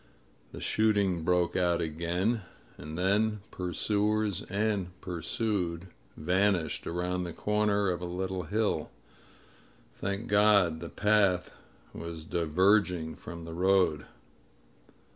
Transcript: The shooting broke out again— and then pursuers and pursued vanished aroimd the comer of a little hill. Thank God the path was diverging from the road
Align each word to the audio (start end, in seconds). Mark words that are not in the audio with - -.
The 0.51 0.59
shooting 0.59 1.23
broke 1.23 1.55
out 1.55 1.79
again— 1.79 2.41
and 2.79 2.97
then 2.97 3.41
pursuers 3.51 4.41
and 4.49 4.99
pursued 4.99 5.89
vanished 6.17 6.85
aroimd 6.85 7.23
the 7.25 7.33
comer 7.33 7.91
of 7.91 8.01
a 8.01 8.05
little 8.07 8.41
hill. 8.45 8.89
Thank 9.93 10.25
God 10.25 10.79
the 10.79 10.89
path 10.89 11.53
was 11.93 12.25
diverging 12.25 13.15
from 13.15 13.45
the 13.45 13.53
road 13.53 14.05